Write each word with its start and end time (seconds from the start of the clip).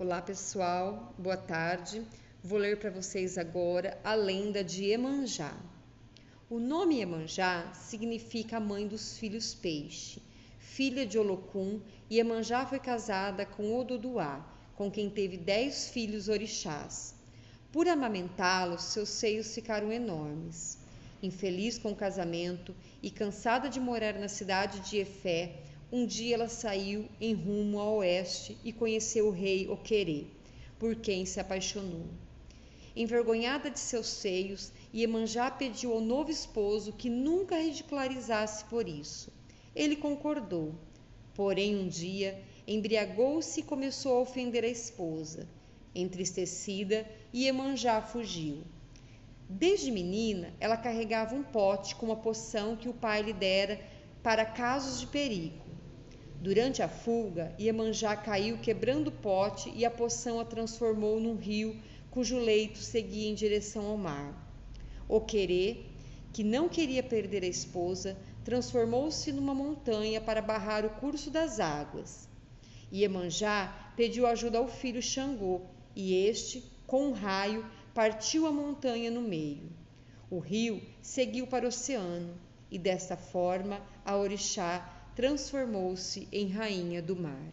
Olá 0.00 0.22
pessoal, 0.22 1.12
boa 1.18 1.36
tarde. 1.36 2.06
Vou 2.40 2.56
ler 2.56 2.78
para 2.78 2.88
vocês 2.88 3.36
agora 3.36 3.98
a 4.04 4.14
lenda 4.14 4.62
de 4.62 4.84
Emanjá. 4.84 5.52
O 6.48 6.60
nome 6.60 7.00
Emanjá 7.00 7.72
significa 7.74 8.60
mãe 8.60 8.86
dos 8.86 9.18
filhos 9.18 9.54
peixe, 9.56 10.22
filha 10.60 11.04
de 11.04 11.18
Olocum, 11.18 11.80
Emanjá 12.08 12.64
foi 12.64 12.78
casada 12.78 13.44
com 13.44 13.76
Ododuá, 13.76 14.40
com 14.76 14.88
quem 14.88 15.10
teve 15.10 15.36
dez 15.36 15.90
filhos 15.90 16.28
orixás. 16.28 17.16
Por 17.72 17.88
amamentá-los, 17.88 18.84
seus 18.84 19.08
seios 19.08 19.52
ficaram 19.52 19.90
enormes. 19.90 20.78
Infeliz 21.20 21.76
com 21.76 21.90
o 21.90 21.96
casamento 21.96 22.72
e 23.02 23.10
cansada 23.10 23.68
de 23.68 23.80
morar 23.80 24.14
na 24.14 24.28
cidade 24.28 24.78
de 24.88 24.98
Efé, 24.98 25.56
um 25.90 26.04
dia 26.04 26.34
ela 26.34 26.48
saiu 26.48 27.08
em 27.18 27.32
rumo 27.32 27.78
ao 27.78 27.96
oeste 27.96 28.58
e 28.62 28.72
conheceu 28.72 29.28
o 29.28 29.30
rei 29.30 29.66
Oquerê, 29.68 30.26
por 30.78 30.94
quem 30.96 31.24
se 31.24 31.40
apaixonou. 31.40 32.04
Envergonhada 32.94 33.70
de 33.70 33.78
seus 33.78 34.06
seios, 34.06 34.70
Iemanjá 34.94 35.50
pediu 35.50 35.92
ao 35.92 36.00
novo 36.00 36.30
esposo 36.30 36.92
que 36.92 37.08
nunca 37.08 37.56
ridicularizasse 37.56 38.64
por 38.64 38.86
isso. 38.88 39.32
Ele 39.74 39.96
concordou. 39.96 40.74
Porém, 41.34 41.76
um 41.76 41.86
dia, 41.86 42.42
embriagou-se 42.66 43.60
e 43.60 43.62
começou 43.62 44.16
a 44.16 44.20
ofender 44.20 44.64
a 44.64 44.68
esposa. 44.68 45.48
Entristecida, 45.94 47.08
Iemanjá 47.32 48.02
fugiu. 48.02 48.62
Desde 49.48 49.90
menina, 49.90 50.52
ela 50.60 50.76
carregava 50.76 51.34
um 51.34 51.42
pote 51.42 51.94
com 51.94 52.06
uma 52.06 52.16
poção 52.16 52.76
que 52.76 52.88
o 52.88 52.94
pai 52.94 53.22
lhe 53.22 53.32
dera 53.32 53.80
para 54.22 54.44
casos 54.44 55.00
de 55.00 55.06
perigo. 55.06 55.67
Durante 56.40 56.82
a 56.82 56.88
fuga, 56.88 57.52
Iemanjá 57.58 58.16
caiu 58.16 58.58
quebrando 58.58 59.08
o 59.08 59.12
pote 59.12 59.72
e 59.74 59.84
a 59.84 59.90
poção 59.90 60.38
a 60.38 60.44
transformou 60.44 61.18
num 61.18 61.34
rio 61.34 61.76
cujo 62.12 62.38
leito 62.38 62.78
seguia 62.78 63.28
em 63.28 63.34
direção 63.34 63.86
ao 63.86 63.96
mar. 63.96 64.32
O 65.08 65.20
querer, 65.20 65.84
que 66.32 66.44
não 66.44 66.68
queria 66.68 67.02
perder 67.02 67.42
a 67.42 67.48
esposa, 67.48 68.16
transformou-se 68.44 69.32
numa 69.32 69.52
montanha 69.52 70.20
para 70.20 70.40
barrar 70.40 70.86
o 70.86 70.90
curso 70.90 71.28
das 71.28 71.58
águas. 71.58 72.28
Iemanjá 72.92 73.92
pediu 73.96 74.24
ajuda 74.24 74.58
ao 74.58 74.68
filho 74.68 75.02
Xangô, 75.02 75.62
e 75.96 76.14
este, 76.14 76.62
com 76.86 77.08
um 77.08 77.12
raio, 77.12 77.66
partiu 77.92 78.46
a 78.46 78.52
montanha 78.52 79.10
no 79.10 79.22
meio. 79.22 79.68
O 80.30 80.38
rio 80.38 80.80
seguiu 81.02 81.48
para 81.48 81.64
o 81.64 81.68
oceano 81.68 82.32
e 82.70 82.78
desta 82.78 83.16
forma 83.16 83.80
a 84.04 84.16
orixá 84.16 84.97
transformou-se 85.18 86.28
em 86.30 86.46
rainha 86.46 87.02
do 87.02 87.16
mar. 87.16 87.52